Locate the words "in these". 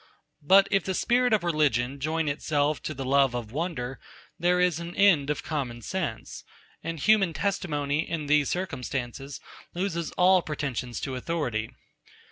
8.09-8.49